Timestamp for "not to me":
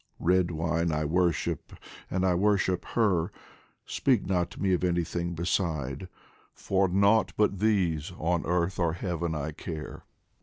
4.25-4.73